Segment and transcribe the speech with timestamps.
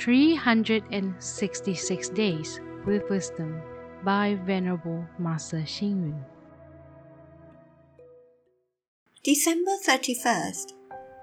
[0.00, 3.60] 366 Days with Wisdom
[4.02, 6.24] by Venerable Master Xing Yun.
[9.22, 10.72] December 31st.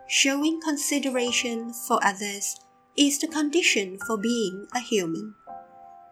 [0.07, 2.55] Showing consideration for others
[2.95, 5.33] is the condition for being a human.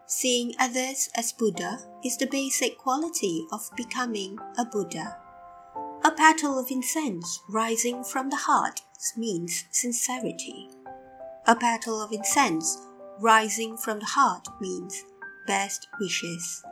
[0.07, 5.17] Seeing others as Buddha is the basic quality of becoming a Buddha.
[6.03, 8.81] A petal of incense rising from the heart
[9.15, 10.67] means sincerity.
[11.47, 12.75] A petal of incense
[13.19, 15.05] rising from the heart means
[15.45, 16.63] best wishes.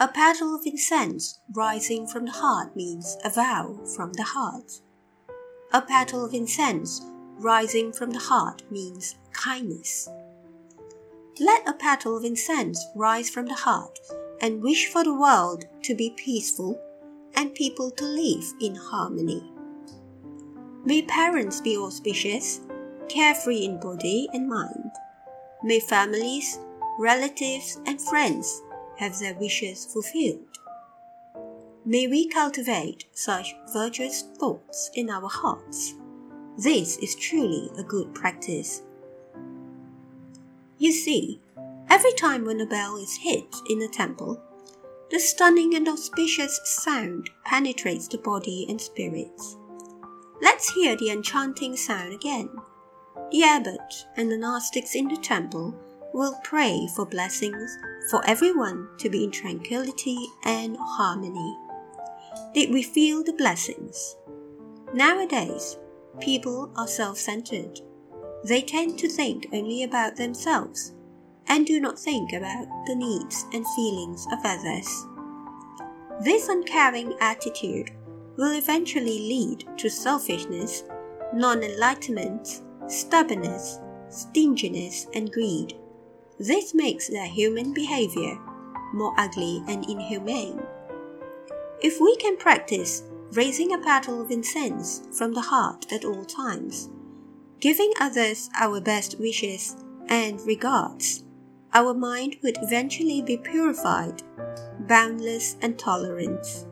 [0.00, 4.80] A petal of incense rising from the heart means a vow from the heart.
[5.72, 7.00] A petal of incense
[7.38, 10.08] rising from the heart means kindness.
[11.38, 13.96] Let a petal of incense rise from the heart
[14.40, 16.80] and wish for the world to be peaceful
[17.34, 19.44] and people to live in harmony.
[20.84, 22.60] May parents be auspicious,
[23.10, 24.92] carefree in body and mind.
[25.62, 26.58] May families,
[26.98, 28.62] relatives, and friends
[28.98, 30.58] have their wishes fulfilled.
[31.84, 35.94] May we cultivate such virtuous thoughts in our hearts.
[36.56, 38.82] This is truly a good practice.
[40.78, 41.40] You see,
[41.88, 44.40] every time when a bell is hit in a temple,
[45.10, 49.56] the stunning and auspicious sound penetrates the body and spirits.
[50.40, 52.50] Let's hear the enchanting sound again.
[53.30, 55.74] The abbot and the monastics in the temple
[56.12, 57.76] will pray for blessings
[58.10, 61.56] for everyone to be in tranquility and harmony.
[62.54, 64.16] Did we feel the blessings?
[64.92, 65.76] Nowadays,
[66.20, 67.80] people are self centered
[68.44, 70.94] they tend to think only about themselves
[71.46, 75.06] and do not think about the needs and feelings of others.
[76.22, 77.90] This uncaring attitude
[78.36, 80.84] will eventually lead to selfishness,
[81.34, 83.78] non enlightenment, stubbornness,
[84.08, 85.74] stinginess, and greed.
[86.38, 88.38] This makes their human behavior
[88.92, 90.60] more ugly and inhumane.
[91.82, 96.90] If we can practice raising a petal of incense from the heart at all times,
[97.60, 99.76] giving others our best wishes
[100.08, 101.24] and regards,
[101.72, 104.22] our mind would eventually be purified,
[104.80, 106.66] boundless, and tolerant.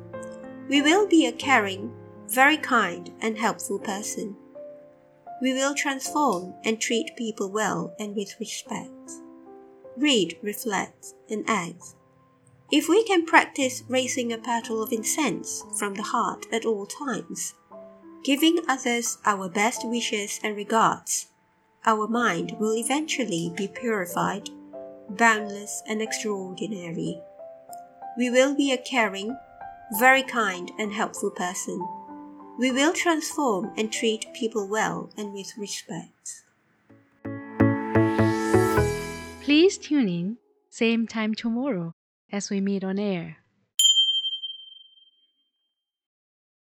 [0.69, 1.93] We will be a caring,
[2.29, 4.37] very kind, and helpful person.
[5.41, 9.13] We will transform and treat people well and with respect.
[9.97, 11.95] Read, reflect, and act.
[12.71, 17.55] If we can practice raising a petal of incense from the heart at all times,
[18.25, 21.29] giving others our best wishes and regards,
[21.87, 24.51] our mind will eventually be purified,
[25.09, 27.21] boundless, and extraordinary.
[28.19, 29.37] We will be a caring,
[29.99, 31.81] very kind, and helpful person.
[32.59, 36.43] We will transform and treat people well and with respect.
[39.41, 40.39] Please tune in,
[40.69, 41.95] same time tomorrow
[42.33, 43.37] as we meet on air.